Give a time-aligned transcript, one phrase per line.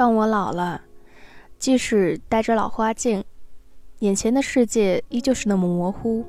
[0.00, 0.80] 当我老了，
[1.58, 3.22] 即使戴着老花镜，
[3.98, 6.24] 眼前的世界依旧是那么模糊。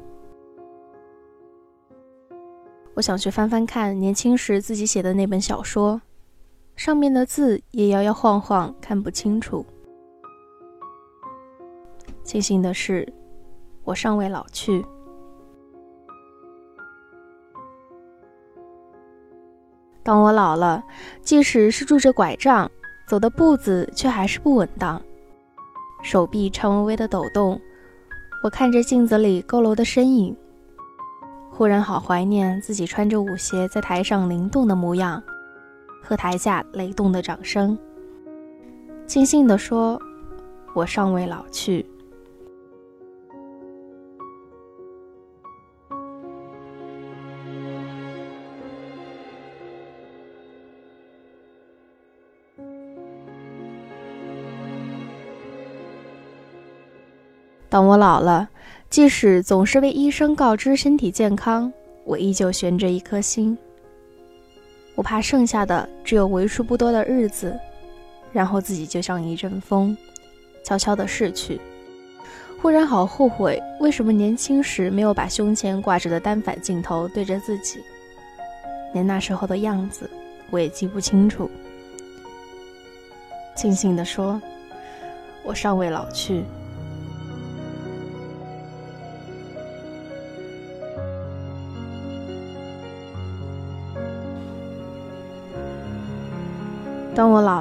[2.95, 6.01] 我想去翻翻看年轻时自己写的那本小说，
[6.75, 9.65] 上面的字也摇摇晃晃，看不清楚。
[12.25, 13.07] 庆幸的是，
[13.85, 14.85] 我尚未老去。
[20.03, 20.83] 当我老了，
[21.21, 22.69] 即使是拄着拐杖，
[23.11, 25.01] 走的步子却还是不稳当，
[26.01, 27.59] 手臂颤巍巍的抖动。
[28.41, 30.33] 我看着镜子里佝偻的身影。
[31.49, 35.21] 忽然好怀念自己穿着舞鞋在台上灵动的模样，
[36.01, 37.77] 和台下雷动的掌声。
[39.05, 40.01] 庆幸地说
[40.73, 41.85] ：“我尚未老去。”
[57.71, 58.49] 当我老了。
[58.89, 61.71] 即使总是被医生告知身体健康，
[62.03, 63.57] 我依旧悬着一颗心。
[64.95, 67.57] 我怕剩下的只有为数不多的日子，
[68.33, 69.95] 然后自己就像一阵风，
[70.65, 71.61] 悄悄地逝去。
[72.61, 77.79] 忽然好后悔，为什么年轻时没有把胸前挂着的单反镜头对着自己？
[78.93, 80.09] 连那时候的样子
[80.49, 81.49] 我也记不清楚。
[83.55, 84.41] 庆幸地说，
[85.45, 86.43] 我尚未老去。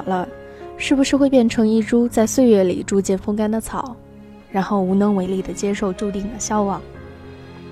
[0.05, 0.27] 了，
[0.77, 3.95] 是不是会变成一株在岁月里逐渐风干的草，
[4.51, 6.81] 然后无能为力地接受注定的消亡？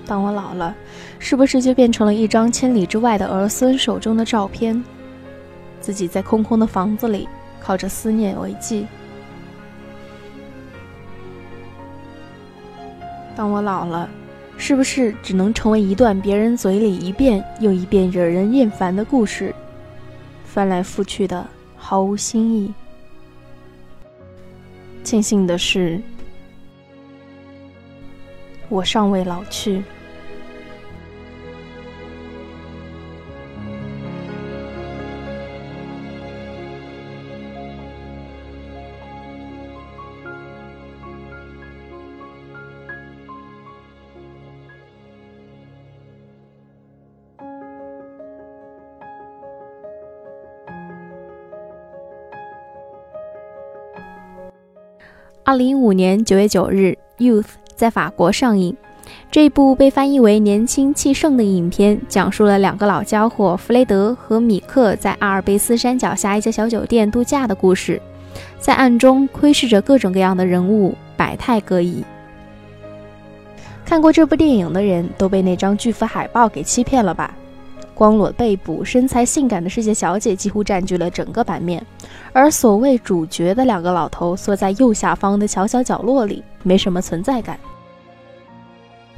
[0.06, 0.74] 当我老了，
[1.18, 4.82] 是不是就变成了一张千里之外的儿孙手中的照片，
[5.80, 7.28] 自己在空空的房子里
[7.60, 8.86] 靠着思念为继？
[13.36, 14.08] 当我老了，
[14.56, 19.54] 是不是只能成为一段别人嘴里一遍又一遍惹人厌烦的故事，
[20.44, 21.46] 翻来覆去的？
[21.82, 22.72] 毫无新意。
[25.02, 26.00] 庆幸的是，
[28.68, 29.82] 我尚未老去。
[55.50, 57.42] 二零一五年九月九日，《Youth》
[57.74, 58.76] 在法国上映。
[59.32, 68.00] 这部被翻译为“年轻气盛”的影片，讲述了两个老家伙弗雷德和米克在阿尔卑斯山脚下一家小酒店度假的故事。
[68.60, 72.04] 在暗中窥视着各种各样的人物，百态各异。
[73.84, 77.34] 看过这部电影的人都被那张巨幅海报给欺骗了吧？
[78.00, 81.84] 光裸背部、身材性感的世界小姐几乎占据了整个版面，
[82.32, 87.60] 而所谓主角的两个老头缩在右下方的小小角落里，没什么存在感。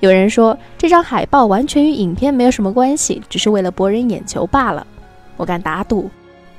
[0.01, 4.85] 有人说这张海报完全与影片没有什么关系，只是为了博人眼球罢了。
[5.37, 6.11] 我敢打赌，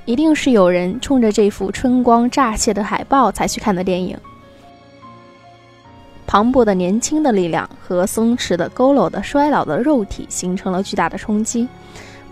[0.06, 4.18] 一定是有人冲着这幅春光乍泄的海报才去看的电影。
[6.26, 11.68] 磅礴的年轻的力量和松弛的佝偻的衰老的肉体形成了巨大的冲击。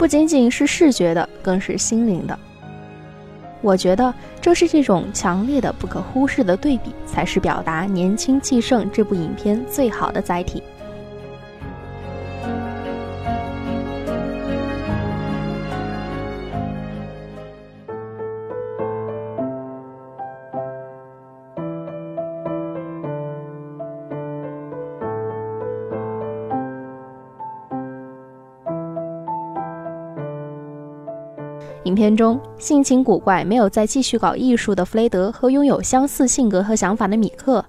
[0.02, 2.40] 不仅仅是视觉的，更是心灵的。
[3.62, 10.64] 我觉得，正是这种强烈的、不可忽视的对比，才是表达《年轻气盛》这部影片最好的载体。
[31.84, 37.66] 影片中性情古怪、没有再继续搞艺术的弗雷德和拥有相似性格和想法的米克，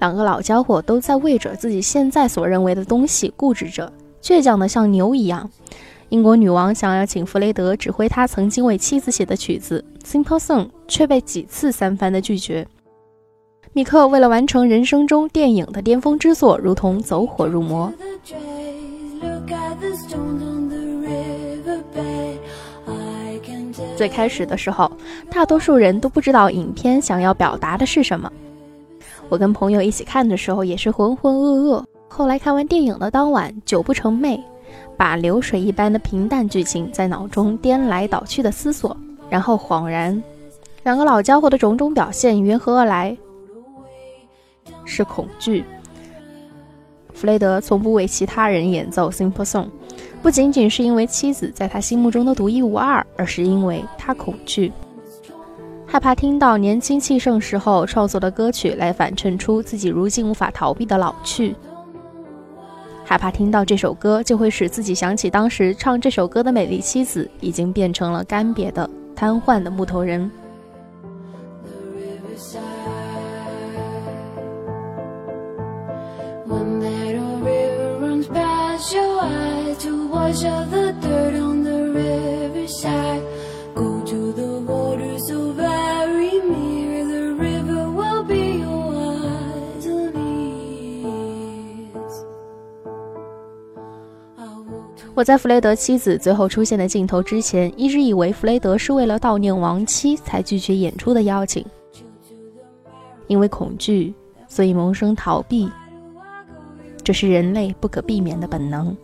[0.00, 5.48] 两个老家伙都在为着自己现在所认为的东西固执着，倔强的像牛一样。
[6.08, 12.66] 英国女王想要请弗雷德指挥她曾经为妻子写的曲子《Simple Song》，却被几次三番的拒绝。
[13.72, 17.92] 米克为了完成人生中电影的巅峰之作，如同走火入魔。
[24.00, 24.90] 最开始的时候，
[25.30, 28.32] 大多数人都不知道影片想要表达的是什么。
[29.28, 31.84] 我跟朋友一起看的时候也是浑浑噩噩。
[32.08, 34.40] 后来看完电影的当晚，酒不成寐，
[34.96, 38.96] 把流水一般的平淡剧情在脑中颠来倒去的思索，
[39.28, 40.22] 然后恍然，
[40.82, 43.14] 两个老家伙的种种表现缘何而来？
[44.86, 45.62] 是恐惧。
[47.12, 49.64] 弗雷德从不为其他人演奏《Simple Song》，
[50.22, 54.70] 不仅仅是因为妻子在他心目中的独一无二，而是因为他恐惧，
[55.86, 61.56] 害怕听到年轻气盛时候创作的歌曲来反衬出自己如今无法逃避的老去，
[63.02, 70.30] 害怕听到这首歌就会使自己想起当时唱这首歌的美丽妻子已经变成了干瘪的、瘫痪的木头人。
[95.12, 101.62] 我在弗雷德妻子最后出现的镜头之前，一直以为弗雷德是为了悼念亡妻才拒绝演出的邀请，
[103.26, 104.14] 因为恐惧，
[104.48, 105.68] 所以萌生逃避，
[107.04, 108.96] 这是人类不可避免的本能。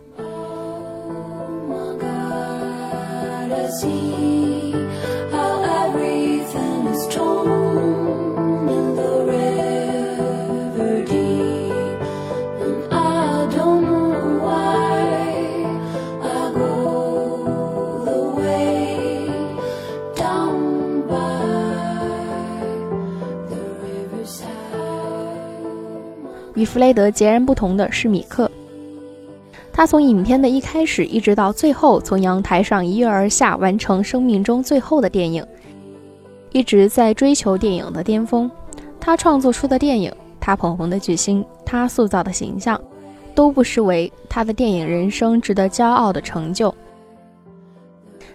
[26.57, 28.49] 与弗雷德截然不同的是米克，
[29.77, 35.45] 他从影片的一开始一直到最后，从阳台上一跃而下，完成生命中最后的电影，
[36.51, 38.49] 一直在追求电影的巅峰。
[38.99, 42.81] 他创作出的电影，他捧红的巨星，他塑造的形象，
[43.35, 46.73] 都不失为他的电影人生值得骄傲的成就。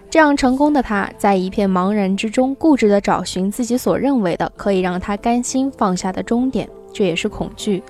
[0.08, 6.68] 这样成功的他，在一片茫然之中，固执地找寻自己所认为的可以让他甘心放下的终点。
[6.92, 7.82] 这也是恐惧，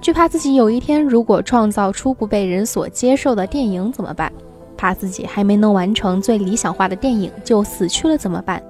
[0.00, 4.32] 惧怕自己有一天如果创造出不被人所接受的电影怎么办？
[4.76, 8.62] 怕自己还没能完成最理想化的电影就死去了怎么办？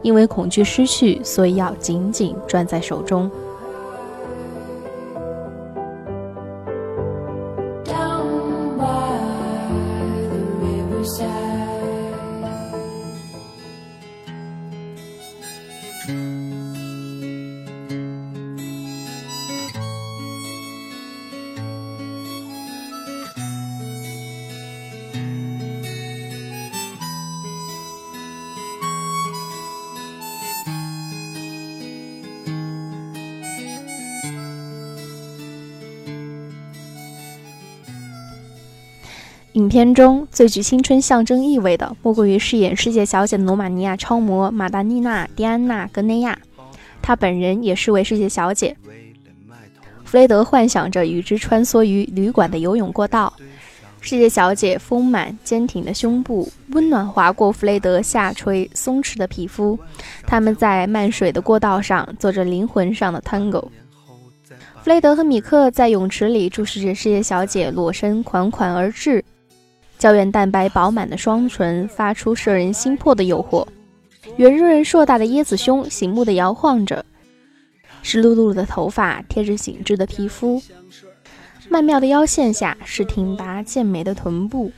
[0.00, 3.30] 因为恐惧失去，所以要紧紧攥在手中。
[39.62, 46.36] 影片中最具青春象征意味的，莫过于饰演世界小姐的罗马尼亚超模马达尼娜·蒂安娜·格内亚。
[47.00, 48.76] 她本人也是位世界小姐。
[50.04, 53.32] 弗雷德幻想着与之穿梭于旅馆的游泳过道，
[54.00, 59.78] 世界小姐丰满坚挺的胸部，温暖划过弗雷德下垂松弛的皮肤。
[60.26, 63.68] 他们在漫水的过道上做着灵魂上的 tango。
[64.82, 69.24] 弗雷德和米克在泳池里注视着世界小姐裸身款款而至。
[70.02, 73.64] 胶原蛋白饱满的双唇发出摄人心魄的诱惑，
[74.36, 77.06] 圆润硕大的椰子胸醒目的摇晃着，
[78.02, 80.60] 湿漉漉的头发贴着紧致的皮肤，
[81.68, 84.72] 曼妙的腰线下是挺拔健美的臀部，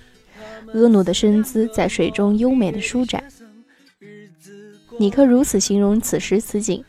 [0.74, 3.24] 婀娜的身姿在水中优美的舒展。
[4.98, 6.84] 尼克如此形容此时此景：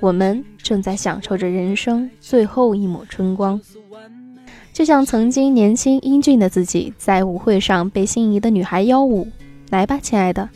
[0.00, 3.60] 我们正在享受着人生最后一抹春光。
[4.76, 9.26] 就像曾经年轻英俊的自己，在舞会上被心仪的女孩邀舞。
[9.70, 10.46] 来吧，亲爱的，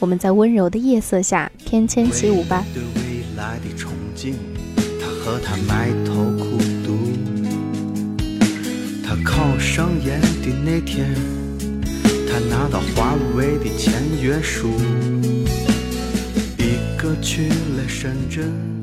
[0.00, 2.62] 我们在温柔的夜色下翩跹起舞吧。
[2.74, 4.34] 对未来的憧憬，
[5.00, 6.98] 他和他埋头苦读。
[9.02, 11.14] 他考上研的那天，
[12.28, 14.68] 他拿到华为的签约书。
[16.58, 18.79] 一个去了深圳。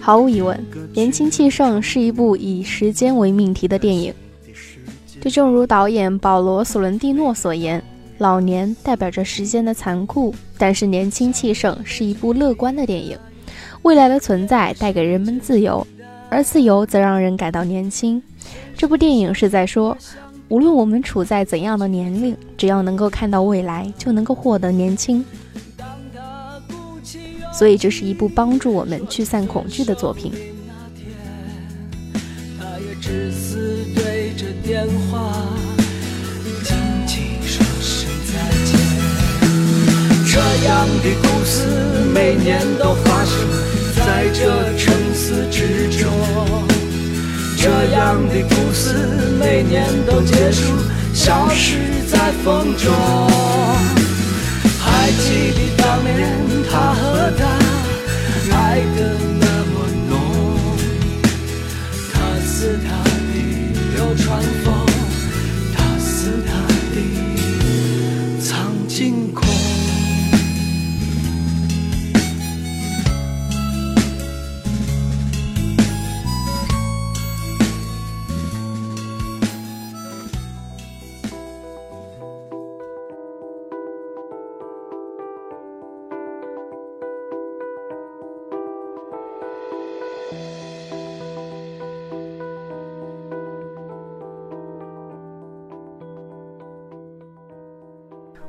[0.00, 0.56] 毫无疑问，
[0.94, 4.12] 《年轻气盛》是一部以时间为命题的电影。
[5.20, 7.82] 这正如导演保罗·索伦蒂诺所言
[8.16, 13.16] ：“老年代表着时间的残酷，但是《年轻气盛》是一部乐观的电影。
[13.82, 15.86] 未来的存在带给人们自由，
[16.30, 18.22] 而自由则让人感到年轻。
[18.74, 19.96] 这部电影是在说，
[20.48, 25.22] 无论我们处在怎样的年龄，只要能够看到未来，就能够获得年轻。”
[27.60, 30.32] 所以，这是一部帮助我们驱散恐惧的作品。
[40.24, 41.66] 这样的故事。
[42.14, 43.34] 每年都发生
[43.94, 46.10] 在这沉思之中。
[47.58, 48.94] 这样的故事
[49.38, 50.72] 每年都结束，
[51.12, 51.76] 消失
[52.10, 53.99] 在风中。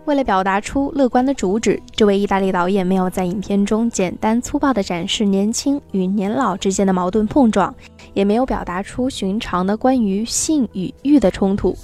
[0.06, 7.74] 为了表达出乐观的主旨，这位意大利导演没有在影片中简单粗暴地展示年轻与年老之间的矛盾碰撞，
[8.14, 11.78] 也没有表达出寻常的关于性与欲的冲突，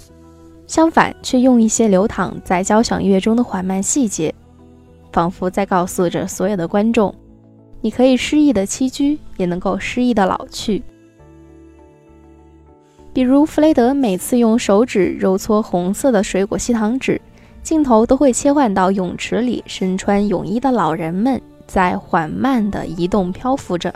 [0.65, 4.33] 相反，却用一些流淌在交响乐中的缓慢细节，
[5.11, 7.13] 仿佛在告诉着所有的观众：
[7.81, 10.81] 你可以诗意的栖居，也能够诗意的老去。
[13.13, 17.21] 比如弗雷德每次用手指揉搓红色的水果吸糖纸。
[17.67, 23.93] 镜头都会切换到泳池里，身穿泳衣的老人们在缓慢地移动漂浮着，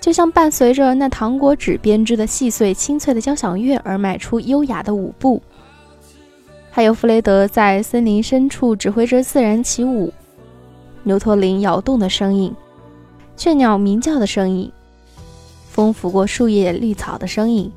[0.00, 5.42] 就像伴随着那糖果纸编织的细碎清脆的交响乐而迈出优雅的舞步。
[6.70, 10.12] 还有弗雷德在森林深处指挥着自然起舞，
[11.02, 12.54] 牛驼铃摇动的声音，
[13.36, 14.70] 雀鸟鸣叫的声音，
[15.68, 17.68] 风拂过树叶绿草的声音，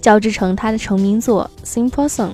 [0.00, 2.30] 交织成他的成名作《Simple Song》。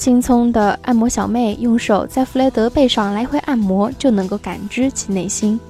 [0.00, 5.60] 青葱的按摩小妹用手在弗雷德背上来回按摩，就能够感知其内心。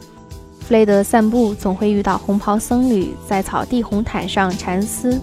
[0.61, 5.21] 弗雷德散步总会遇到红袍僧侣在草地红毯上禅思。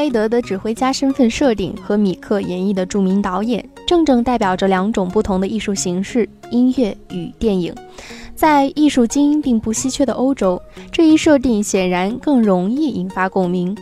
[0.00, 7.74] 雷德的指挥家身份设定和米克演绎的著名导演，正正代表着两种不同的艺术形式——音乐与电影。
[8.34, 10.58] 在艺术精英并不稀缺的欧洲，
[10.90, 13.76] 这一设定显然更容易引发共鸣。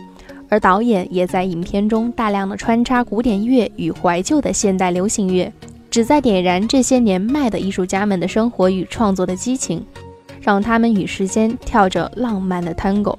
[0.49, 5.49] 而导演也在影片中大量的穿插古典乐与怀旧的现代流行乐，
[5.89, 9.81] 旨在点燃这些年迈的艺术家们的生活与创作的激情，
[10.41, 13.15] 让他们与时间跳着浪漫的 tango。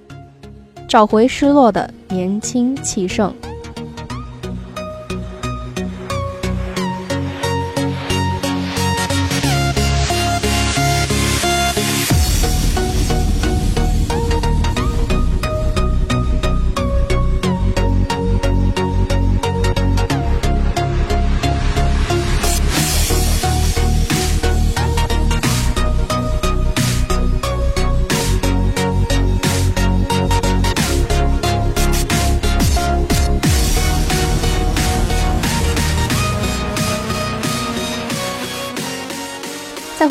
[0.86, 3.32] 找回失落的年轻气盛。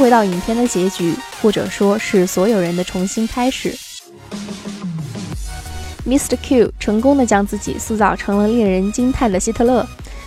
[0.10, 3.78] 回到影片的结局，或者说是所有人的重新开始。
[6.04, 6.36] Mr.
[6.42, 9.86] Q 成功的将自己塑造成了令人惊叹的希特勒。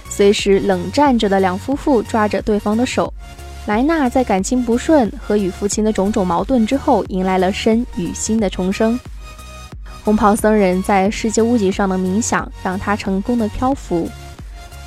[0.09, 3.13] 随时冷战着的两夫妇抓着对方的手。
[3.67, 8.97] 莱纳在感情不顺和与父亲的种种矛盾之后，迎来了身与心的重生。
[10.05, 14.09] 红袍僧人在世界屋脊上的冥想，让他成功的漂浮。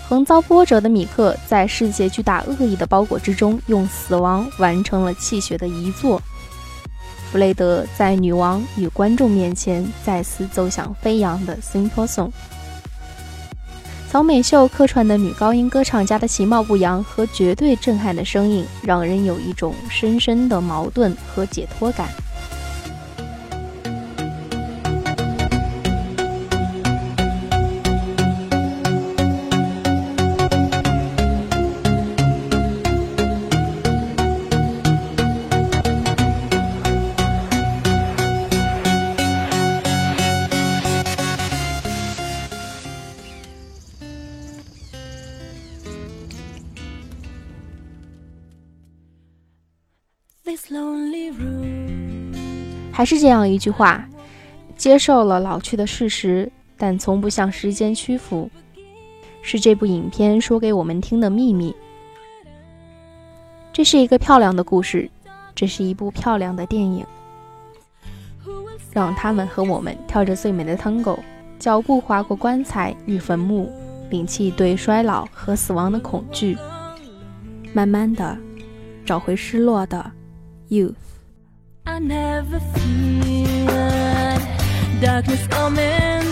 [0.08, 6.22] 横遭波折的米克，在世界巨大恶意的包裹之中，用死亡完成了泣血的遗作。
[7.32, 12.28] 弗雷德在女王与观众面前再次奏响飞扬的《Simple Song》。
[14.12, 22.08] 曹美秀客串的女高音歌唱家的其貌不扬和绝对震撼的声音，让人有一种深深的矛盾和解脱感。
[52.92, 54.08] 还是这样一句话：
[54.78, 58.50] 接受了老去的事实，但从不向时间屈服，
[59.42, 61.76] 是这部影片说给我们听的秘密。
[63.74, 65.10] 这是一个漂亮的故事，
[65.54, 67.06] 这是一部漂亮的电影。
[68.94, 71.20] 让他们和我们跳着最美的 Tango，
[71.60, 73.70] 脚步划过棺材与坟墓，
[74.10, 76.58] 摒弃对衰老和死亡的恐惧，
[77.74, 78.38] 慢慢的
[79.06, 80.10] 找回失落的
[80.70, 80.96] youth。
[85.50, 86.25] 今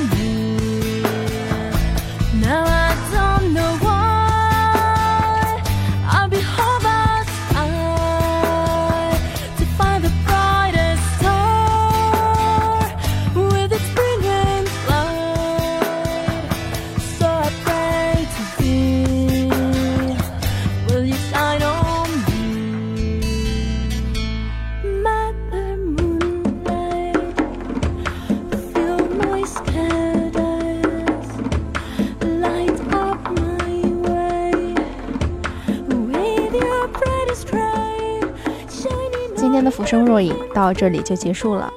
[40.53, 41.73] 到这里就结束了，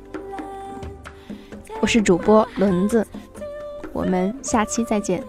[1.81, 3.07] 我是主播轮子，
[3.93, 5.25] 我们下期再见。